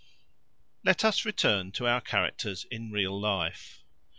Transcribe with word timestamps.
Let 0.83 1.05
us 1.05 1.25
return 1.25 1.71
to 1.73 1.85
our 1.85 2.01
characters 2.01 2.65
in 2.71 2.89
real 2.89 3.19
life. 3.21 3.83